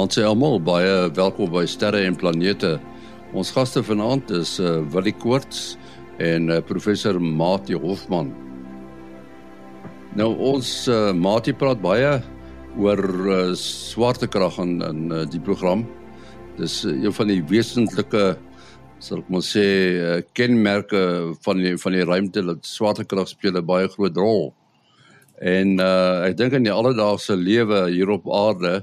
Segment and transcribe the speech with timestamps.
[0.00, 2.78] Goeienaand sê almal, baie welkom by Sterre en Planete.
[3.36, 5.74] Ons gaste vanaand is uh, Willie Koorts
[6.16, 8.30] en uh, professor Mati Hofman.
[10.16, 12.14] Nou ons uh, Mati praat baie
[12.80, 15.84] oor uh, swaartekrag in in uh, die program.
[16.56, 18.22] Dis uh, een van die wesentlike
[19.04, 19.66] sal ek maar sê
[19.98, 24.54] uh, kenmerke van die van die ruimte dat swaartekrag speel 'n baie groot rol.
[25.44, 28.80] En uh, ek dink in die alledaagse lewe hier op aarde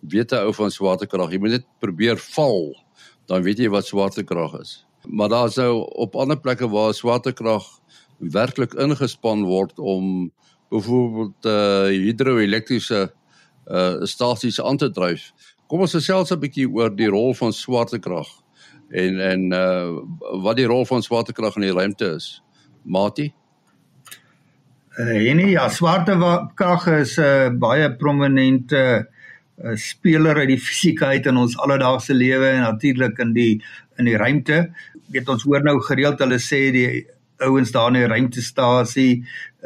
[0.00, 2.76] weet 'n ou van swaartekrag, jy moet net probeer val,
[3.26, 4.86] dan weet jy wat swaartekrag is.
[5.08, 7.64] Maar daar's nou op ander plekke waar swaartekrag
[8.18, 10.32] werklik ingespan word om
[10.70, 13.12] byvoorbeeld uh hidroelektriese
[13.66, 15.32] uh stasies aan te dryf.
[15.66, 18.28] Kom ons gesels 'n bietjie oor die rol van swaartekrag
[18.90, 19.88] en en uh
[20.42, 22.42] wat die rol van swaartekrag in die ruimte is.
[22.84, 23.32] Mati
[24.98, 29.19] Uh, en ja, swaartekrag is 'n uh, baie prominente uh,
[29.64, 33.62] 'n speler uit die fisika uit in ons alledaagse lewe en natuurlik in die
[33.98, 34.70] in die ruimte.
[35.12, 37.06] Weet ons hoor nou gereeld hulle sê die
[37.44, 39.24] ouens daar in die ruimtestasie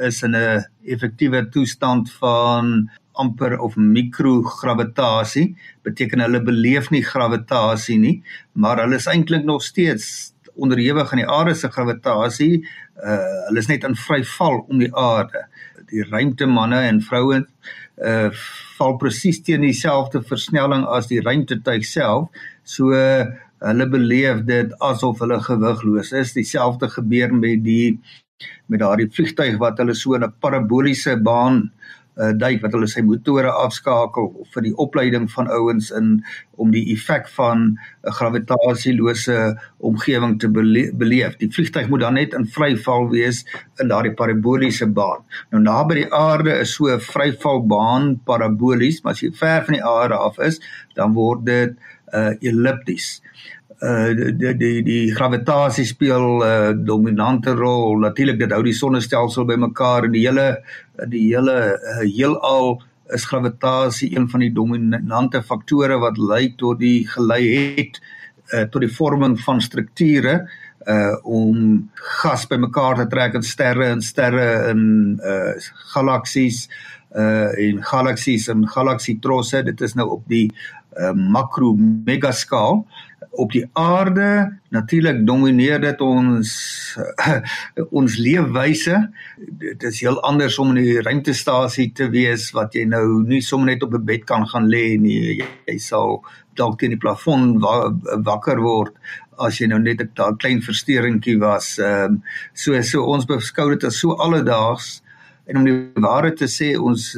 [0.09, 5.55] is in 'n effektiewe toestand van amper of mikrogravitasie.
[5.83, 11.31] Beteken hulle beleef nie gravitasie nie, maar hulle is eintlik nog steeds onderhewig aan die
[11.31, 12.65] aarde se gravitasie.
[13.03, 15.47] Uh hulle is net in vry val om die aarde.
[15.91, 17.49] Die ruimtemanne en vrouens
[18.03, 18.31] uh
[18.79, 22.29] val presies teen dieselfde versnelling as die ruimtetuig self.
[22.65, 23.27] So uh,
[23.65, 26.35] hulle beleef dit asof hulle gewigloos is.
[26.35, 27.99] Dieselfde gebeur met die
[28.67, 31.71] met daardie vliegtuig wat hulle so in 'n paraboliese baan
[32.17, 36.17] uh uh, duik wat hulle sy motore afskakel vir die opleiding van ouens in
[36.61, 37.65] om die effek van
[38.07, 39.39] 'n gravitasieloose
[39.79, 41.37] omgewing te bele beleef.
[41.39, 43.45] Die vliegtyg moet dan net in vryval wees
[43.81, 45.25] in daardie paraboliese baan.
[45.51, 49.85] Nou naby die aarde is so 'n vryvalbaan parabolies, maar as jy ver van die
[49.85, 50.61] aarde af is,
[50.95, 51.77] dan word dit
[52.15, 53.21] uh, ellipties
[53.85, 57.99] uh die die die gravitasie speel 'n uh, dominante rol.
[58.01, 60.63] Natuurlik dit hou die sonnestelsel bymekaar en die hele
[61.09, 62.81] die hele uh, heelal
[63.13, 68.01] is gravitasie een van die dominante faktore wat lei tot die gelei het
[68.53, 70.45] uh, tot die vorming van strukture
[70.85, 74.83] uh om gas bymekaar te trek in sterre en sterre in
[75.25, 75.55] uh
[75.95, 76.67] galaksies
[77.17, 80.51] uh en galaksies en galaksietrosse dit is nou op die
[80.99, 82.85] uh, makro megaskaal
[83.35, 86.51] op die aarde natuurlik domineer dit ons
[87.99, 89.01] ons leefwyse.
[89.63, 93.73] Dit is heel anders om in die ruimtestasie te wees wat jy nou nie sommer
[93.73, 95.39] net op 'n bed kan gaan lê nie.
[95.39, 96.23] Jy, jy sal
[96.55, 97.91] dalk teen die plafon wa
[98.31, 98.95] wakker word
[99.39, 102.23] as jy nou net 'n klein versteuringkie was um,
[102.55, 105.03] so so ons beskou dit as so alledaags.
[105.47, 107.17] En om die waarheid te sê ons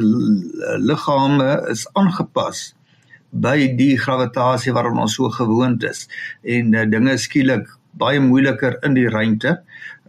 [0.80, 2.75] liggame is aangepas
[3.42, 6.06] by die gravitasie waaraan ons so gewoond is
[6.42, 9.56] en uh, dinge skielik baie moeiliker in die ruimte.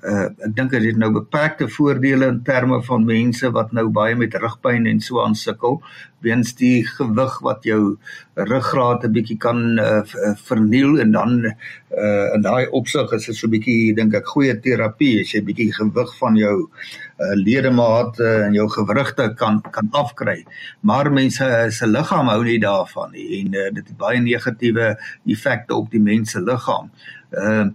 [0.06, 4.16] Uh ek dink dit het nou beperkte voordele in terme van mense wat nou baie
[4.16, 5.82] met rugpyn en so aan sukkel
[6.26, 7.98] weens die gewig wat jou
[8.36, 10.02] ruggraat 'n bietjie kan uh,
[10.50, 14.60] verniel en dan uh in daai opsig is dit so 'n bietjie dink ek goeie
[14.62, 20.46] terapie as jy bietjie gewig van jou uh, ledemate en jou gewrigte kan kan afkry.
[20.82, 25.76] Maar mense se liggaam hou nie daarvan nie en uh, dit het baie negatiewe effekte
[25.76, 26.92] op die mens se liggaam.
[27.32, 27.70] Uh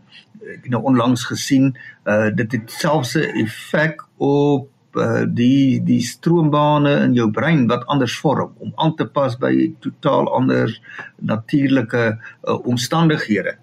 [0.56, 1.72] ek nou onlangs gesien
[2.06, 7.86] uh dit het selfs 'n effek op uh, die die stroombane in jou brein wat
[7.86, 10.72] anders vorm om aan te pas by totaal ander
[11.16, 13.56] natuurlike uh, omstandighede.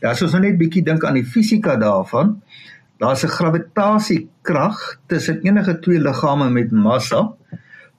[0.00, 2.40] Ja, as ons nou net bietjie dink aan die fisika daarvan,
[2.98, 7.32] daar's 'n gravitasiekrag tussen enige twee liggame met massa.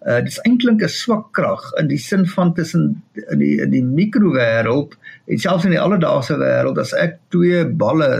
[0.05, 3.01] Uh dis eintlik 'n swak krag in die sin van tussen
[3.31, 4.93] in die in die mikrowêreld
[5.27, 8.11] en selfs in die alledaagse wêreld as ek twee balle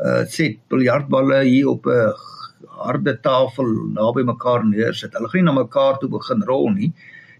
[0.00, 2.14] uh sê biljartballe hier op 'n
[2.78, 5.12] harde tafel naby mekaar neersit.
[5.12, 6.92] Hulle gaan nie na mekaar toe begin rol nie.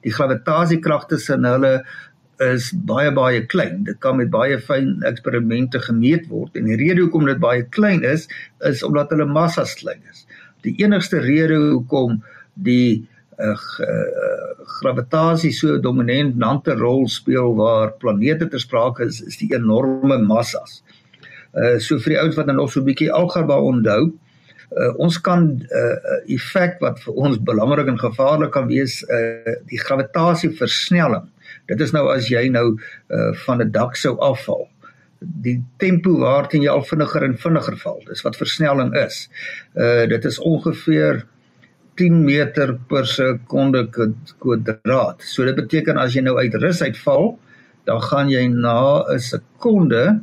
[0.04, 1.84] Die gravitasiekrag tussen hulle
[2.44, 3.84] is baie baie klein.
[3.84, 8.04] Dit kan met baie fyn eksperimente gemeet word en die rede hoekom dit baie klein
[8.06, 8.28] is
[8.68, 10.26] is omdat hulle massas klein is.
[10.66, 12.20] Die enigste rede hoekom
[12.54, 13.06] die
[13.38, 13.56] uh,
[14.80, 20.82] gravitasie so dominante rol speel waar planete ter sprake is, is die enorme massas.
[21.54, 24.12] Uh so vir die ouens wat nog so 'n bietjie algebra onthou,
[24.76, 29.54] uh, ons kan 'n uh, effek wat vir ons belangrik en gevaarlik kan wees uh,
[29.66, 31.28] die gravitasieversnelling.
[31.66, 32.76] Dit is nou as jy nou
[33.08, 34.68] uh, van 'n dak sou afval.
[35.20, 39.28] Die tempo waarteen jy al vinniger en vinniger val, dis wat versnelling is.
[39.74, 41.26] Uh dit is ongeveer
[41.98, 43.86] 10 meter per sekonde
[44.38, 45.24] kwadraat.
[45.26, 47.32] So dit beteken as jy nou uit rus uitval,
[47.88, 50.20] dan gaan jy na 'n sekonde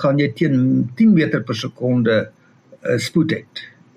[0.00, 0.56] gaan jy teen
[0.96, 3.42] 10 meter per sekonde uh, spoed hê.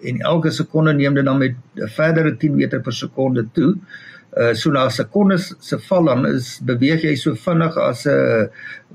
[0.04, 3.78] En elke sekonde neem dit dan met 'n verdere 10 meter per sekonde toe.
[4.38, 8.50] Uh so na sekondes se val dan is beweeg jy so vinnig as 'n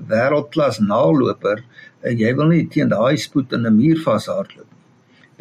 [0.09, 1.63] wêreldklas naloper
[2.01, 4.72] en jy wil nie teen daai spoed in 'n muur vashardloop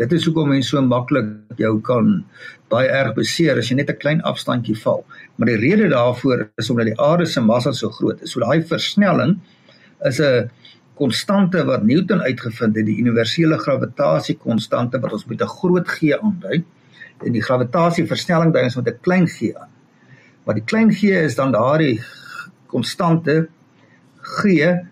[0.00, 1.26] Dit is hoekom mense so maklik
[1.60, 2.22] jou kan
[2.72, 5.04] baie erg beseer as jy net 'n klein afstandjie val.
[5.36, 8.32] Maar die rede daarvoor is omdat die aarde se massa so groot is.
[8.32, 9.40] So daai versnelling
[10.04, 10.50] is 'n
[10.96, 16.12] konstante wat Newton uitgevind het, die universele gravitasie konstante wat ons met 'n groot G
[16.12, 16.64] aandui.
[17.24, 19.68] En die gravitasie versnelling dui ons met 'n klein g aan.
[20.44, 22.00] Maar die klein g is dan daardie
[22.66, 23.48] konstante
[24.20, 24.42] g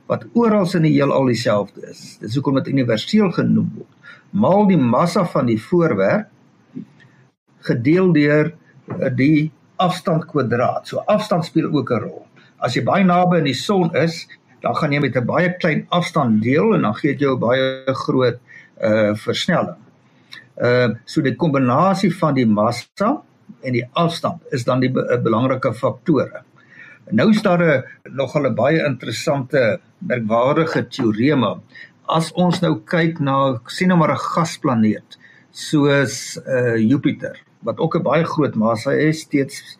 [0.06, 2.18] wat oral in die heelal dieselfde is.
[2.20, 3.99] Dis hoekom dit universeel genoem word
[4.30, 6.28] maal die massa van die voorwerp
[7.66, 9.50] gedeel deur eh, die
[9.80, 10.88] afstand kwadraat.
[10.88, 12.26] So afstand speel ook 'n rol.
[12.58, 14.26] As jy baie naby aan die son is,
[14.60, 17.40] dan gaan jy met 'n baie klein afstand deel en dan gee dit jou 'n
[17.40, 18.38] baie groot
[18.82, 19.80] uh versnelling.
[20.56, 23.22] Uh so die kombinasie van die massa
[23.62, 26.42] en die afstand is dan die be belangrike faktore.
[27.10, 27.84] Nou is daar 'n
[28.16, 31.60] nogal 'n baie interessante merkwaardige teorema
[32.16, 33.36] as ons nou kyk na
[33.68, 35.18] sien nou maar 'n gasplaneet
[35.52, 39.78] soos uh Jupiter wat ook 'n baie groot massa het steeds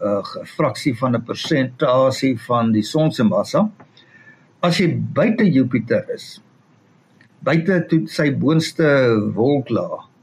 [0.00, 3.70] 'n uh, fraksie van 'n persentasie van die son se massa
[4.62, 6.40] as jy buite Jupiter is
[7.42, 8.86] buite toe sy boonste
[9.34, 10.14] wolklaag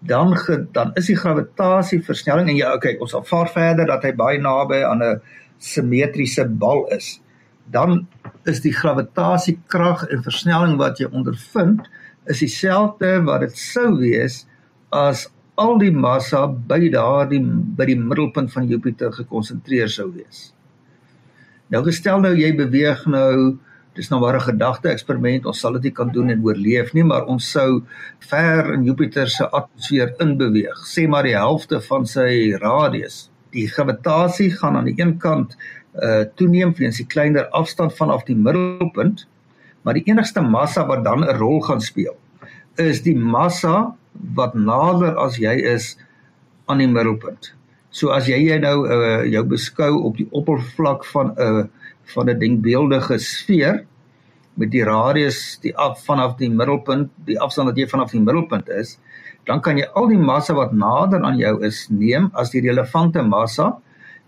[0.00, 4.04] dan ge, dan is die gravitasie versnelling en jy okay ons sal vaar verder dat
[4.06, 5.20] hy baie naby aan 'n
[5.58, 7.20] simmetriese bal is.
[7.66, 8.06] Dan
[8.48, 11.88] is die gravitasiekrag en versnelling wat jy ondervind
[12.28, 14.42] is dieselfde wat dit sou wees
[14.94, 15.26] as
[15.58, 17.40] al die massa by daardie
[17.78, 20.52] by die middelpunt van Jupiter gekonsentreer sou wees.
[21.68, 23.58] Nou gestel nou jy beweeg nou
[23.98, 27.02] dis nou maar 'n gedagte eksperiment ons sal dit nie kan doen en oorleef nie
[27.02, 27.82] maar ons sou
[28.30, 34.50] ver in Jupiter se atmosfeer inbeweeg sê maar die helfte van sy radius die gravitasie
[34.50, 35.56] gaan aan die een kant
[36.02, 39.26] uh toeneem weens die kleiner afstand vanaf die middelpunt,
[39.82, 42.16] maar die enigste massa wat dan 'n rol gaan speel
[42.78, 43.94] is die massa
[44.34, 45.96] wat nader as jy is
[46.66, 47.52] aan die middelpunt.
[47.90, 51.64] So as jy jy nou uh jou beskou op die oppervlak van 'n uh,
[52.14, 53.84] van 'n denkbeeldige sfeer
[54.54, 58.68] met die radius die af vanaf die middelpunt, die afstand wat jy vanaf die middelpunt
[58.68, 58.98] is,
[59.46, 63.22] dan kan jy al die massa wat nader aan jou is neem as die relevante
[63.22, 63.78] massa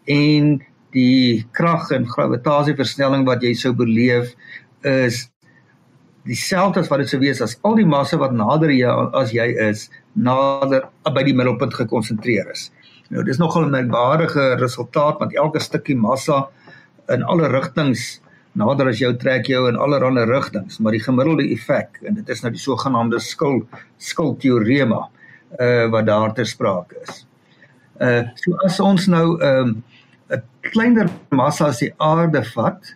[0.05, 0.61] en
[0.95, 4.35] die krag en gravitasieversnelling wat jy sou beleef
[4.87, 5.29] is
[6.29, 9.47] dieselfde as wat dit sou wees as al die massa wat nader jy as jy
[9.71, 12.69] is nader by die middelpunt gekonsentreer is.
[13.11, 16.49] Nou dis nogal 'n merkwaardige resultaat want elke stukkie massa
[17.09, 18.21] in alle rigtings
[18.53, 22.43] nader as jou trek jou in allerlei rigtings, maar die gemiddelde effek en dit is
[22.43, 23.63] nou die sogenaamde skil
[23.99, 25.09] skilteorema
[25.61, 27.27] uh wat daar ter sprake is.
[28.01, 29.83] Uh so as ons nou ehm um,
[30.63, 32.95] kleiner massa as die aarde vat,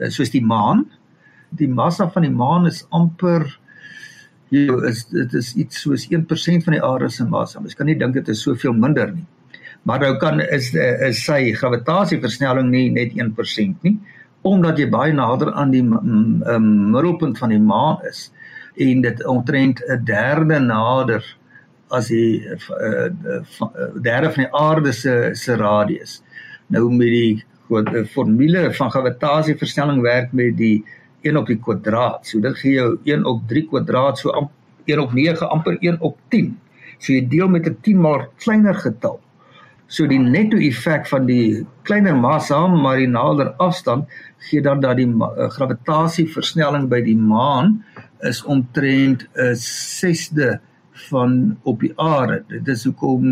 [0.00, 0.86] eh, soos die maan.
[1.56, 3.46] Die massa van die maan is amper
[4.54, 7.60] jy is dit is iets soos 1% van die aarde se massa.
[7.60, 9.26] Mens kan nie dink dit is soveel minder nie.
[9.86, 13.98] Maar nou kan is is sy gravitasieversnelling nie net 1% nie,
[14.42, 18.30] omdat jy baie nader aan die um, middelpunt van die maan is
[18.76, 21.24] en dit omtrent 'n derde nader
[21.90, 23.08] as die uh,
[24.02, 26.22] derde van die aarde se se radius
[26.66, 30.84] nou met die die formule van gravitasieversnelling werk met die
[31.26, 32.26] 1 op die kwadraat.
[32.26, 34.30] So dit gee jou 1 op 3 kwadraat so
[34.86, 36.52] 1 op 9 amper 1 op 10.
[36.98, 39.20] So jy deel met 'n 10 maar kleiner getal.
[39.86, 44.08] So die netto effek van die kleiner massa maar die nader afstand
[44.38, 47.84] gee dan dat die uh, gravitasieversnelling by die maan
[48.20, 50.58] is omtrent 'n 6de
[50.96, 52.42] van op die aarde.
[52.48, 53.24] Dit is hoekom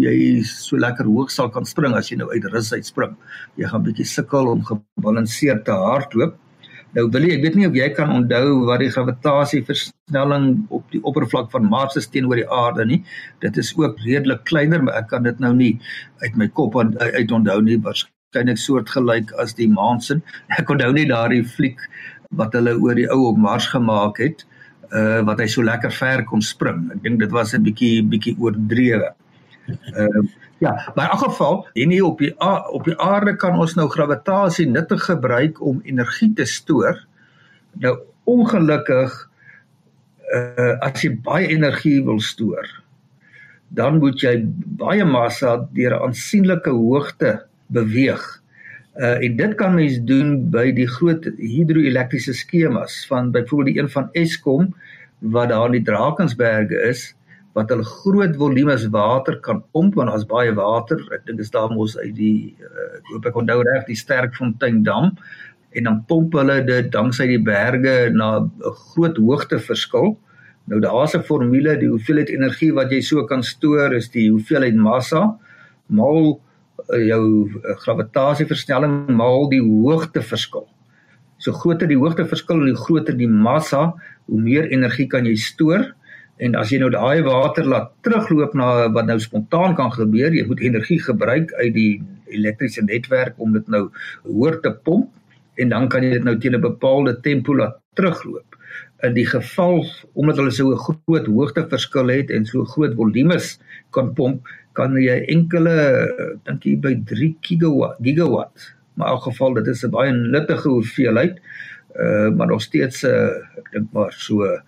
[0.00, 3.16] jy so lekker hoog sal kan spring as jy nou uit rus uit spring.
[3.60, 6.38] Jy gaan bietjie sukkel om gebalanseerd te hardloop.
[6.96, 10.86] Nou wil jy, ek weet nie of jy kan onthou wat die gravitasie versnelling op
[10.90, 13.02] die oppervlak van Mars is teenoor die aarde nie.
[13.44, 15.76] Dit is ook redelik kleiner, maar ek kan dit nou nie
[16.24, 17.78] uit my kop uit onthou nie.
[17.84, 20.18] Waarskynlik soortgelyk as die maan se.
[20.58, 21.78] Ek onthou nie daardie fliek
[22.38, 24.59] wat hulle oor die ou op Mars gemaak het uh
[25.24, 26.90] wat hy so lekker ver kon spring.
[26.94, 29.14] Ek dink dit was 'n bietjie bietjie oordrewe.
[29.94, 30.22] Uh
[30.60, 32.34] ja, maar in elk geval, en hier op die
[32.72, 36.98] op die aarde kan ons nou gravitasie nuttig gebruik om energie te stoor.
[37.78, 39.30] Nou ongelukkig
[40.34, 42.66] uh as jy baie energie wil stoor,
[43.68, 44.42] dan moet jy
[44.76, 48.39] baie massa deur 'n aansienlike hoogte beweeg
[48.98, 53.90] Uh en dit kan mens doen by die groot hidroelektriese skemas van byvoorbeeld die een
[53.90, 54.74] van Eskom
[55.18, 57.14] wat daar in die Drakensberge is
[57.54, 60.98] wat hulle groot volumes water kan pomp want daar's baie water.
[61.14, 64.82] Ek dink is daar mos uit die uh, ek hoop ek onthou reg die Sterkfontein
[64.86, 65.14] dam
[65.70, 70.16] en dan pomp hulle dit danksy die berge na 'n groot hoogte verskil.
[70.66, 74.74] Nou daar's 'n formule, die hoeveelheid energie wat jy so kan stoor is die hoeveelheid
[74.74, 75.38] massa
[75.86, 76.49] maal uh,
[76.88, 80.66] jou uh, gravitasieversnelling maal die hoogteverskil.
[81.40, 83.94] So groter die hoogteverskil hoe groter die massa,
[84.28, 85.86] hoe meer energie kan jy stoor.
[86.40, 90.46] En as jy nou daai water laat terugloop na wat nou spontaan kan gebeur, jy
[90.48, 91.92] moet energie gebruik uit die
[92.32, 93.88] elektriese netwerk om dit nou
[94.28, 95.10] hoër te pomp
[95.60, 98.49] en dan kan jy dit nou teen 'n bepaalde tempo laat terugloop.
[99.06, 103.58] In die geval omdat hulle so 'n groot hoogteverskil het en so groot volumes
[103.90, 105.76] kan pomp, kan jy enkele
[106.44, 108.74] dink jy by 3 gigawatt gigawatt.
[108.94, 111.40] Maar in elk geval dit is 'n baie nuttige hoeveelheid.
[111.96, 114.60] Uh maar nog steeds uh, ek dink maar so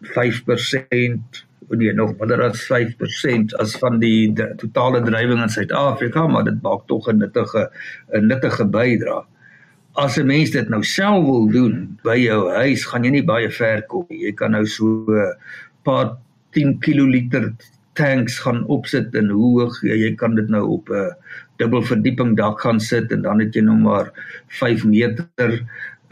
[0.00, 6.44] 5% nee nog minder as 5% as van die, die totale drywing in Suid-Afrika, maar
[6.44, 7.70] dit maak tog 'n nuttige
[8.12, 9.24] 'n nuttige bydrae.
[9.94, 13.50] As 'n mens dit nou self wil doen by jou huis, gaan jy nie baie
[13.50, 14.24] ver kom nie.
[14.26, 15.34] Jy kan nou so 'n
[15.84, 16.16] paar
[16.52, 17.54] 10 kiloliter
[17.94, 19.82] tanks gaan opsit in hoog.
[19.82, 21.14] Jy, kan dit nou op 'n
[21.58, 24.10] dubbel verdieping dak gaan sit en dan het jy nou maar
[24.48, 25.62] 5 meter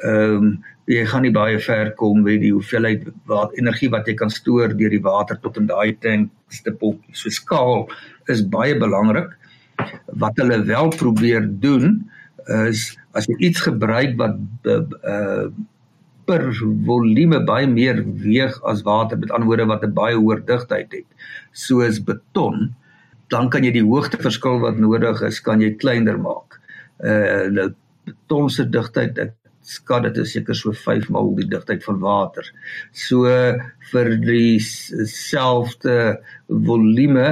[0.05, 4.15] ehm um, jy gaan nie baie ver kom met die hoeveelheid wat energie wat jy
[4.15, 7.03] kan stoor deur die water tot in daai tanks te pomp.
[7.13, 7.89] So skaal
[8.29, 9.31] is baie belangrik.
[10.07, 12.11] Wat hulle wel probeer doen
[12.49, 15.51] is as jy iets gebruik wat uh
[16.23, 16.45] per
[16.87, 21.09] volume baie meer weeg as water met ander woorde wat 'n baie hoër digtheid het
[21.53, 22.75] soos beton
[23.33, 26.61] dan kan jy die hoogteverskil wat nodig is kan jy kleiner maak.
[27.01, 27.69] Uh nou
[28.07, 29.33] beton se digtheid ek
[29.63, 32.45] skat dit is seker so 5 maal die digtheid van water.
[32.93, 33.31] So
[33.93, 35.97] vir dieselfde
[36.49, 37.29] volume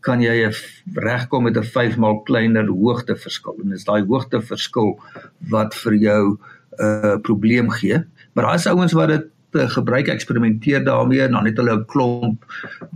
[0.00, 0.50] kan jy
[0.94, 4.98] regkom met 'n 5 maal kleiner hoogteverskil en dis daai hoogteverskil
[5.50, 6.38] wat vir jou 'n
[6.78, 8.04] uh, probleem gee.
[8.32, 12.44] Maar daar's ouens wat dit uh, gebruik eksperimenteer daarmee en dan het hulle 'n klomp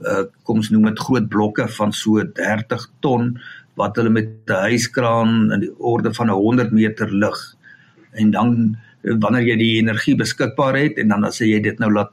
[0.03, 3.39] uh, kom ons noem dit groot blokke van so 30 ton
[3.75, 7.57] wat hulle met 'n hyskraan in die orde van 'n 100 meter lig
[8.13, 12.13] en dan wanneer jy die energie beskikbaar het en dan as jy dit nou laat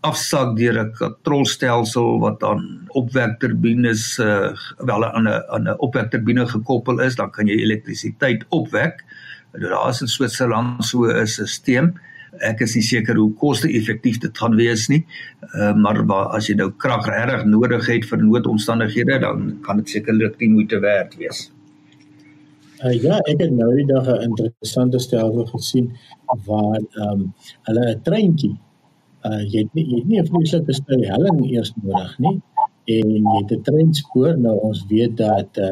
[0.00, 7.00] afsak deur 'n kontrolstelsel wat dan opwekturbines uh, wel aan 'n aan 'n opwekturbine gekoppel
[7.00, 9.04] is, dan kan jy elektrisiteit opwek.
[9.52, 11.92] Daar is in Switserland so 'n stelsel.
[12.38, 15.04] Ek is nie seker hoe koste-effektief dit gaan wees nie.
[15.54, 20.38] Uh, maar as jy nou krag regtig nodig het vir noodomstandighede, dan kan dit sekerlik
[20.38, 21.50] die moeite werd wees.
[22.84, 25.92] Uh, ja, ek het nou die dag 'n interessante stelsel gesien
[26.46, 28.56] waar ehm um, hulle 'n treintjie
[29.28, 32.36] uh jy het nie jy het nie 'n vreeslike stel helling eers nodig nie.
[32.96, 35.70] En jy het 'n treinspoor nou ons weet dat uh,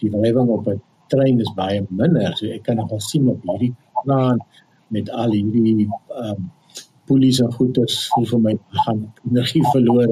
[0.00, 2.36] die wrijving op 'n trein is baie minder.
[2.36, 4.40] So ek kan nog sien op hierdie plan
[4.88, 6.50] met al hierdie ehm um,
[7.08, 10.10] polisie en goeders voel vir my gaan energie verloor.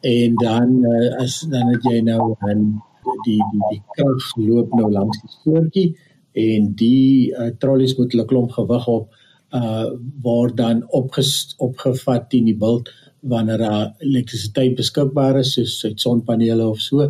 [0.00, 2.82] En dan uh, as dan het jy nou 'n
[3.24, 5.96] die die die krag loop nou langs die spoortjie
[6.32, 9.12] en die uh, trollies moet hulle klomp gewig op
[9.54, 9.86] uh
[10.22, 12.90] word dan opges, opgevat teen die bult
[13.24, 17.06] wanneer daar elektrisiteit beskikbaar is soos uit sonpanele of so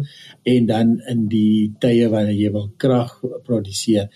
[0.54, 4.10] en dan in die tye wanneer jy wil krag produseer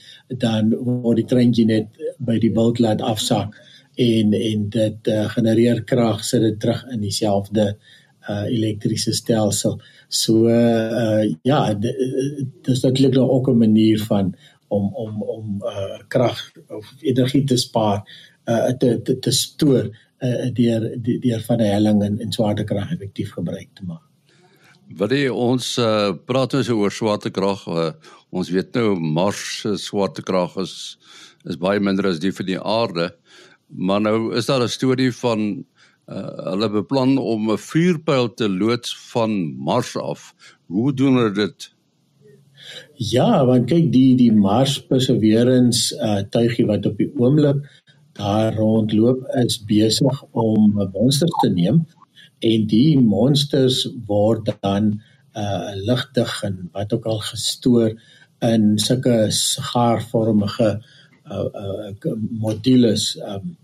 [0.44, 3.56] dan word die treintjie net by die bult laat afsak
[3.98, 7.72] en en dit uh, genereer krag sit dit terug in dieselfde
[8.28, 9.78] uh elektriese stelsel.
[10.08, 11.60] So uh ja,
[12.62, 14.34] dis natuurlik ook 'n manier van
[14.68, 18.02] om om om uh krag of energie te spaar
[18.48, 19.88] uh te te, te stoor
[20.22, 24.04] uh deur deur van 'n helling en en swaartekrag effektief gebruik te maak.
[24.96, 27.66] Wat jy ons uh praat ons oor swaartekrag.
[27.66, 27.92] Uh,
[28.30, 30.98] ons weet nou Mars se swaartekrag is
[31.48, 33.10] is baie minder as die van die aarde.
[33.68, 35.64] Maar nou is daar 'n storie van
[36.08, 40.34] uh, hulle beplan om 'n vuurpyl te loods van Mars af.
[40.66, 41.74] Hoe doen hulle dit?
[42.98, 47.60] Ja, want kyk die die Mars Perseverance uh tuigie wat op die oomblik
[48.18, 51.86] daar rondloop is besig om 'n monster te neem
[52.42, 55.00] en die monsters word dan
[55.36, 57.94] uh ligtig en wat ook al gestoor
[58.50, 60.82] in sulke sigaarvormige
[61.30, 63.56] uh, uh modules um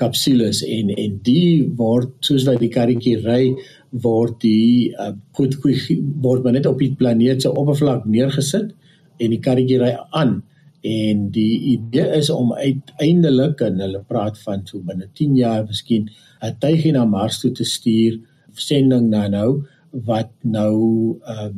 [0.00, 3.54] kapsules en en die word soos wat die karretjie ry
[3.90, 8.72] word die uh, goed word maar net op die planeet se oppervlak neergesit
[9.20, 10.40] en die karretjie ry aan.
[10.86, 16.10] En die idee is om uiteindelik en hulle praat van so binne 10 jaar miskien
[16.42, 18.20] 'n tuigie na Mars toe te stuur,
[18.54, 19.64] sending na nou
[20.06, 21.50] wat nou uh,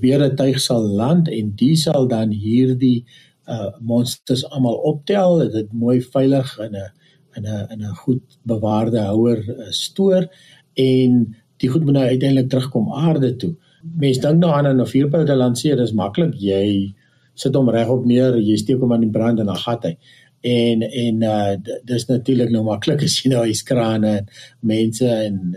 [0.00, 3.04] weer 'n tuig sal land en die sal dan hierdie
[3.46, 6.90] uh monsters almal optel, dit mooi veilig in 'n
[7.36, 10.28] in 'n in 'n goed bewaarde houer uh, stoor
[10.74, 13.54] en die goed moet nou uiteindelik terugkom aarde toe.
[13.82, 16.34] Mens dink nou aan 'n vuurpyl te lanseer, dis maklik.
[16.34, 16.94] Jy
[17.34, 19.96] sit hom regop neer, jy steek hom aan die brand en dan gat hy.
[20.42, 24.28] En en uh dis natuurlik nou maklik as jy nou hy skrane en
[24.60, 25.54] mense en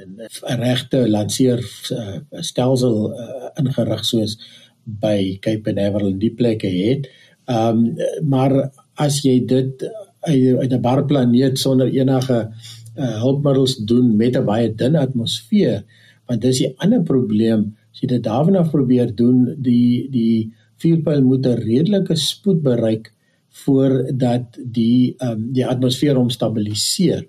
[0.49, 1.59] 'n regte lanseer
[1.91, 4.37] uh, stelsel uh, ingerig soos
[4.85, 7.09] by Cape Canaveral en die plekke het.
[7.49, 7.95] Ehm um,
[8.29, 9.83] maar as jy dit
[10.25, 12.51] uit 'n bar planeet sonder enige
[12.97, 15.83] uh, hulpmiddels doen met 'n baie dun atmosfeer,
[16.27, 20.51] want dis die ander probleem as jy dit daarna probeer doen, die die
[20.83, 23.13] vuurpyl moet 'n redelike spoed bereik
[23.63, 27.25] voordat die ehm um, die atmosfeer hom stabiliseer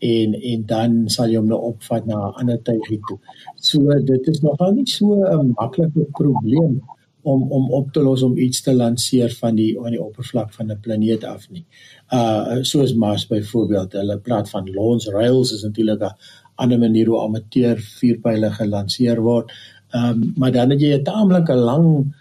[0.00, 3.18] en en dan sal jy hom nou opvat na 'n ander tydjie toe.
[3.56, 3.80] So
[4.12, 6.80] dit is nogal nie so 'n maklike probleem
[7.22, 10.70] om om op te los om iets te lanseer van die aan die oppervlak van
[10.70, 11.64] 'n planeet af nie.
[12.12, 16.16] Uh soos Mars byvoorbeeld, hulle praat van launch rails is natuurlik 'n
[16.54, 19.52] ander manier hoe amateur vuurpyle gelanseer word.
[19.90, 22.14] Ehm um, maar dan het jy 'n taamlike lang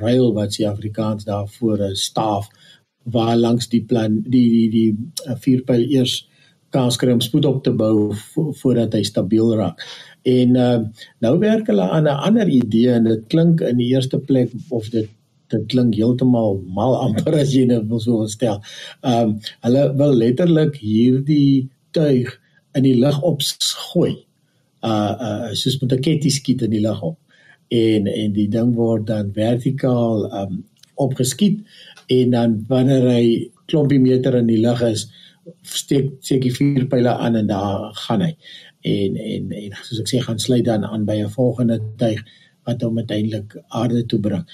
[0.00, 2.48] rail wat se Afrikaans daarvoor 'n staaf
[3.02, 4.96] waar langs die plan die die die
[5.40, 6.28] vuurpyl eers
[6.74, 9.82] om spoed op te bou vo, voordat hy stabiel raak.
[10.24, 10.78] En uh,
[11.20, 14.88] nou werk hulle aan 'n ander idee en dit klink in die eerste plek of
[14.88, 15.08] dit
[15.52, 18.62] dit klink heeltemal mal amper as jy dit wil so stel.
[19.02, 19.34] Ehm um,
[19.66, 22.32] hulle wil letterlik hierdie tuig
[22.74, 24.14] in die lug opgooi.
[24.84, 27.18] Uh uh soos met 'n ketty skiet in die lug op.
[27.68, 31.60] En en die ding word dan vertikaal ehm um, opgeskiet
[32.06, 35.08] en dan wanneer hy klompie meter in die lug is
[35.62, 38.32] steek seker vier pile aan en daar gaan hy
[38.84, 42.20] en en en soos ek sê gaan sluit dan aan by 'n volgende tuig
[42.64, 44.44] wat hom uiteindelik aarde toe bring.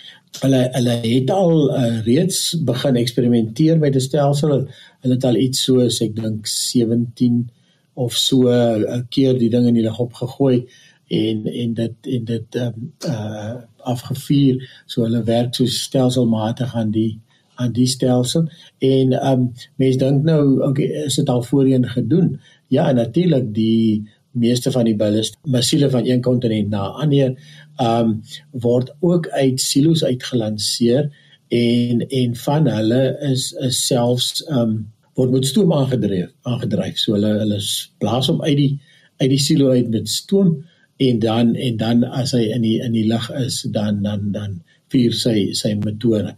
[0.42, 4.66] Hulle hulle het al uh, reeds begin eksperimenteer met 'n stelsel.
[5.02, 7.50] Hulle het al iets soos ek dink 17
[7.94, 10.66] of so 'n uh, keer die ding in die lug opgegooi
[11.08, 14.56] en en dit en dit um, uh afgevuur.
[14.86, 17.18] So hulle werk so stelselmatig aan die
[17.54, 22.92] aan die stelsel en um mense dink nou okay is dit al voorheen gedoen ja
[22.92, 27.34] natuurlik die meeste van die ballast missiele van een kontinent na 'n ander
[27.80, 31.10] um word ook uit silos uitgelanseer
[31.48, 37.38] en en van hulle is is selfs um word met stoom aangedryf aangedryf so hulle
[37.42, 37.60] hulle
[37.98, 38.72] blaas hom uit die
[39.16, 40.64] uit die silo uit met stoom
[40.96, 44.60] en dan en dan as hy in die in die lug is dan dan dan
[44.90, 46.34] vuur sy sy motore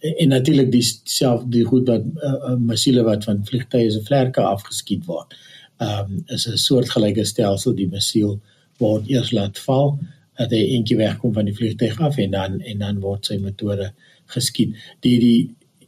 [0.00, 4.40] en, en natuurlik dieself die goed wat uh, uh, missiele wat van vliegtye se vlerke
[4.40, 5.34] afgeskiet word.
[5.34, 8.40] ehm um, is 'n soortgelyke stelsel die missiel
[8.78, 9.98] word eers laat val
[10.38, 13.92] dat hy eentjie wegkom van die vliegtuig af en dan en dan word sy motore
[14.32, 14.74] geskiet.
[15.00, 15.38] Die die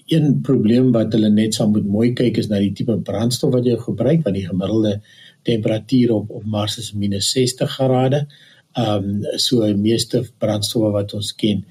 [0.09, 3.67] een probleem wat hulle net sal moet mooi kyk is na die tipe brandstof wat
[3.69, 5.01] jy gebruik want die gemiddelde
[5.45, 8.27] temperatuur op op Mars is -60 grade.
[8.77, 11.65] Ehm um, so die meeste brandstowwe wat ons ken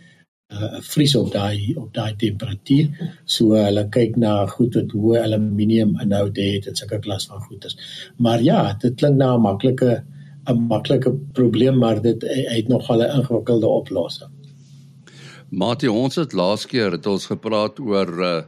[0.48, 2.92] uh vries op daai op daai temperatuur.
[3.26, 7.44] So uh, hulle kyk na goed wat hoë aluminium inhoud het en sulke klas van
[7.50, 7.76] goeders.
[8.18, 10.04] Maar ja, dit klink na 'n maklike
[10.48, 14.32] 'n maklike probleem, maar dit het nog al 'n ingewikkelde oplossing.
[15.50, 18.42] Matie, ons het laas keer het ons gepraat oor uh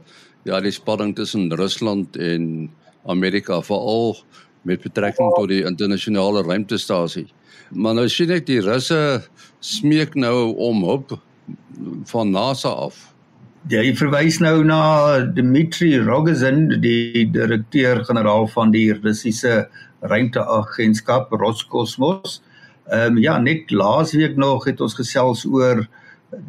[0.44, 2.70] ja, die spanning tussen Rusland en
[3.04, 4.16] Amerika veral
[4.62, 7.26] met betrekking tot die internasionale ruimtestasie.
[7.70, 9.22] Maar nou sien ek die Russe
[9.60, 11.20] smeek nou om hulp
[12.10, 13.10] van NASA af.
[13.68, 19.66] Jy verwys nou na Dmitri Rogozin, die direkteur-generaal van die Russiese
[20.00, 22.40] ruimteagentskap Roskosmos.
[22.90, 25.84] Ehm um, ja, net laasweek nog het ons gesels oor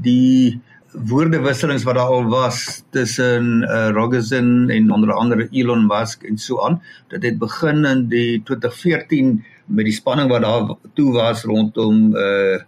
[0.02, 0.62] die
[0.92, 6.60] woordewisselings wat daar al was tussen uh, Rogozin en onder andere Elon Musk en so
[6.64, 6.82] aan.
[7.08, 12.60] Dit het begin in die 2014 met die spanning wat daar toe was rondom uh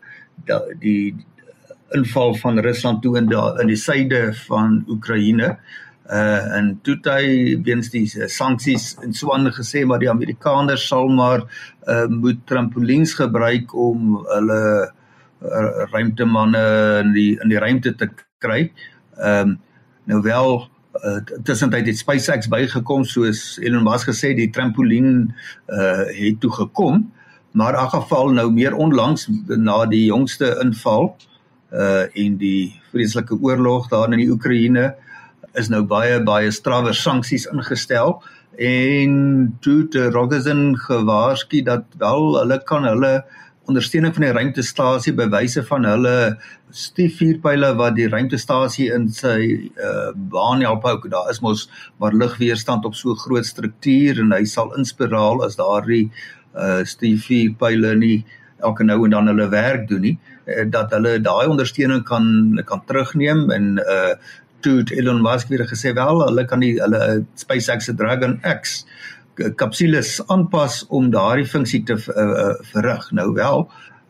[0.80, 1.16] die
[1.94, 5.54] inval van Rusland toe in die, in die suide van Oekraïne.
[6.04, 7.28] Uh en toe hy
[7.64, 11.46] weens die sanksies in Swan gesê maar die Amerikaners sal maar
[11.88, 16.66] uh moet trampolines gebruik om hulle uh, ruimtemanne
[17.06, 18.10] in die in die ruimte te
[18.44, 18.68] kry.
[19.18, 19.58] Ehm um,
[20.04, 25.30] nou wel uh, tussentyd het SpaceX bygekom soos Elon Musk gesê die trampolien
[25.72, 27.06] uh het toe gekom
[27.54, 31.33] maar in geval nou meer onlangs na die jongste inval uh
[31.74, 34.92] en die vreeslike oorlog daar in die Oekraïne
[35.58, 38.20] is nou baie baie strawwe sanksies ingestel
[38.62, 39.14] en
[39.66, 43.24] toe te Rogerson gewaarsku dat wel hulle kan hulle
[43.72, 46.16] ondersteuning van die ruimtestasie bewyse van hulle
[46.76, 49.38] stiefvuurpyle wat die ruimtestasie in sy
[49.80, 50.98] uh, baan help hou.
[51.08, 51.68] Daar is mos
[52.02, 58.18] maar lugweerstand op so groot struktuur en hy sal inspiraal as daardie uh, stiefvuurpyle nie
[58.64, 62.84] elke nou en dan hulle werk doen nie uh, dat hulle daai ondersteuning kan kan
[62.90, 64.16] terugneem en uh,
[64.64, 68.84] toe Elon Musk weer gesê wel hulle kan die hulle SpaceX se Dragon X
[69.58, 73.08] kapsules aanpas om daardie funksie te uh, verrig.
[73.12, 73.64] Nou wel,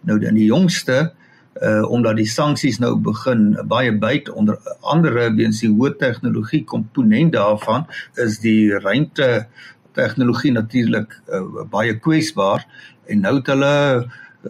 [0.07, 1.13] nou in die jongste
[1.61, 7.35] uh omdat die sanksies nou begin baie byt onder andere weens die hoë tegnologie komponent
[7.35, 7.85] daarvan
[8.23, 9.45] is die ruimte
[9.93, 12.65] tegnologie natuurlik uh, baie kwesbaar
[13.05, 13.75] en nou het hulle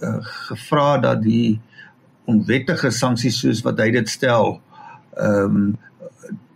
[0.01, 1.59] uh, gevra dat die
[2.25, 4.59] onwettige sanksies soos wat hy dit stel
[5.17, 5.73] ehm um,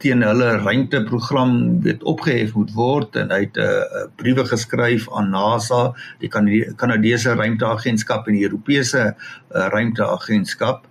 [0.02, 5.32] teen hulle ruimteprogram weet opgehef moet word en hy het 'n uh, briewe geskryf aan
[5.34, 10.88] NASA, die Kanadese ruimteagentskap en die Europese uh, ruimteagentskap.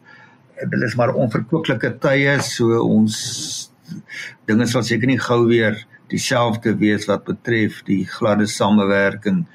[0.58, 3.70] Dit is maar onverkwikkelike tye, so ons
[4.44, 5.78] dinge sal seker nie gou weer
[6.10, 9.46] dieselfde wees wat betref die gladde samewerking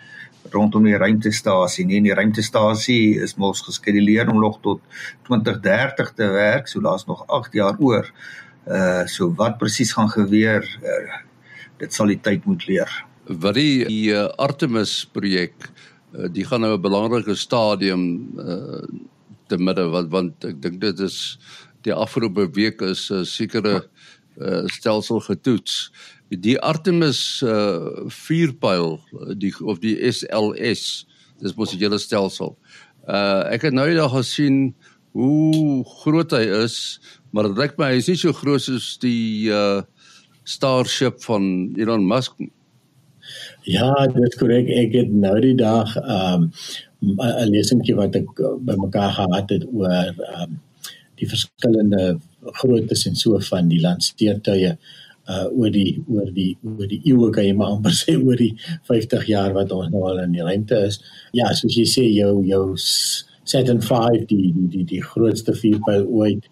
[0.53, 2.01] rondom die ruimtestasie nie.
[2.01, 4.81] Die ruimtestasie is mos geskeduleer om nog tot
[5.27, 8.09] 2030 te werk, so daar's nog 8 jaar oor.
[8.67, 11.21] Uh so wat presies gaan gebeur, uh,
[11.81, 12.91] dit sal die tyd moet leer.
[13.25, 15.55] Wat die, die uh, Artemis projek,
[16.13, 18.03] uh, die gaan nou 'n belangrike stadium
[18.37, 18.85] uh
[19.51, 21.37] te midde wat want ek dink dit is
[21.83, 23.75] die afgelope week is 'n uh, sekere
[24.37, 25.91] uh, stelsel getoets.
[26.39, 28.99] Die Artemis uh vuurpyl
[29.35, 31.05] die of die SLS,
[31.43, 32.55] dis mos 'n hele stelsel.
[33.03, 34.73] Uh ek het nou eendag gesien
[35.11, 39.51] hoe groot hy is maar dit lyk my hy is nie so groot soos die
[39.51, 39.81] uh
[40.43, 41.43] Starship van
[41.77, 42.33] Elon Musk.
[43.63, 44.71] Ja, dit is korrek.
[44.73, 46.49] Ek het nou die dag um
[47.01, 50.59] 'n lesingkie wat ek uh, bymekaar gehad het oor um
[51.19, 52.17] die verskillende
[52.57, 55.00] groottes en so van die landsteertuie uh
[55.51, 58.53] oor die oor die oor die eeue kan jy maar amper sê oor die
[58.89, 61.01] 50 jaar wat ons nou al in die ruimte is.
[61.37, 62.65] Ja, soos jy sê jou jou
[63.43, 66.47] Saturn 5 die die die die grootste vuurpyl ooit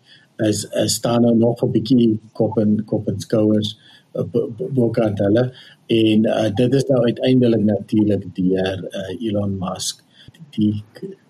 [0.47, 3.77] is is staan nou nog 'n bietjie kop en kop en skouers
[4.75, 5.43] bokant hulle
[5.87, 10.03] en uh, dit is nou uiteindelik natuurlik deur uh, Elon Musk
[10.55, 10.83] die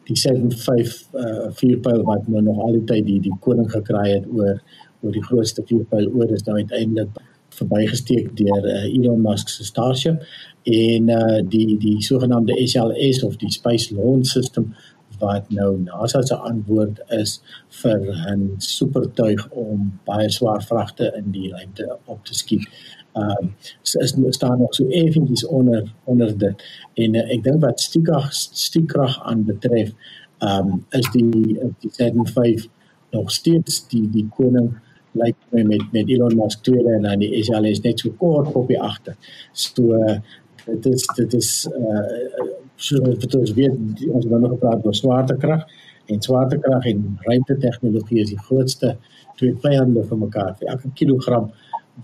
[0.09, 4.29] die 75 uh, vuurpyl wat nou nog al die tyd die die koning gekry het
[4.31, 4.61] oor
[5.01, 10.23] oor die grootste vuurpyl oor is nou uiteindelik verbygesteek deur uh, Elon Musk se Starship
[10.63, 14.73] en uh, die die sogenaamde SLS of die Space Launch System
[15.19, 17.41] wat nou NASA se antwoord is
[17.81, 17.99] vir
[18.33, 22.67] 'n supertuig om baie swaar vragte in die ruimte op te skiet.
[23.13, 26.63] Ehm um, so is staan nog so effentjies onder onder dit.
[26.93, 29.93] En uh, ek dink wat stiekrag stiekrag aan betref,
[30.39, 31.31] ehm um, is die
[31.79, 32.67] die Saturn 5
[33.11, 34.77] nog steeds die die koning
[35.17, 38.67] lyk like met met Elon Musk tweede en dan die SLS net so kort op
[38.67, 39.15] die agter.
[39.51, 40.17] So uh,
[40.65, 45.65] dit is dit is uh, so wat ons weet ons het nou gepraat oor swaartekrag
[46.09, 48.95] en swaartekrag en ruimte tegnologie is die grootste
[49.39, 50.55] twee vyande vir mekaar.
[50.59, 51.49] Vir elke kilogram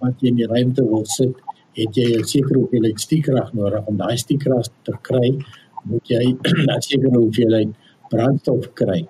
[0.02, 1.36] wat jy in die ruimte wil sit
[1.76, 3.86] het jy 'n sekere hoeveelheid stiekrag nodig.
[3.86, 5.38] Om daai stiekrag te kry
[5.84, 6.36] moet jy
[6.76, 7.74] 'n sekere hoeveelheid
[8.10, 9.06] brandstof kry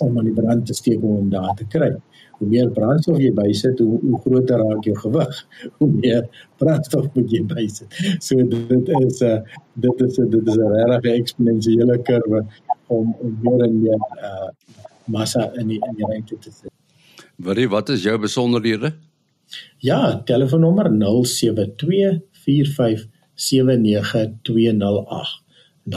[0.00, 1.92] om aan die brand te steek om daar te kry
[2.40, 5.40] hoe meer brandstof jy bysit, hoe, hoe groter raak jou gewig.
[5.78, 6.24] Hoe meer
[6.60, 7.90] brandstof moet jy bysit.
[8.24, 9.40] So dit is 'n uh,
[9.84, 12.40] dit is 'n dit is 'n regte eksponensiële kurwe
[12.88, 14.00] om om meer en meer
[14.30, 14.48] uh
[15.04, 16.70] massa in die in die ruimte te sit.
[17.36, 18.92] Wat wat is jou besonderhede?
[19.78, 20.96] Ja, telefoonnommer 0724579208.
[25.84, 25.94] 0724579208.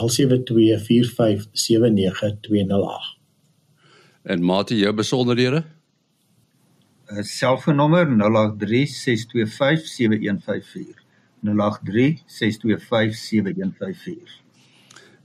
[4.23, 5.63] En mate jou besonderhede?
[7.13, 8.09] 0724579208 selfoonnommer 0836257154
[11.43, 14.43] 0836257154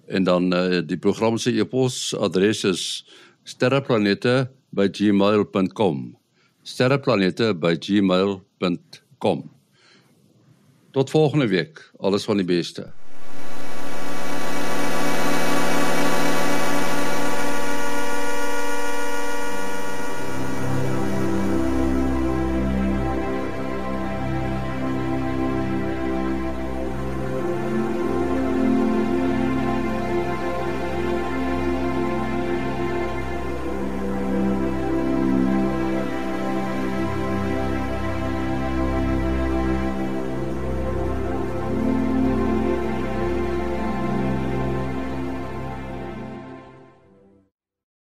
[0.08, 3.06] en dan uh, die program se e-pos adres is
[3.42, 6.18] sterreplanete@gmail.com
[6.62, 9.50] sterreplanete@gmail.com
[10.90, 11.92] tot volgende week.
[11.96, 12.92] Alles van die beste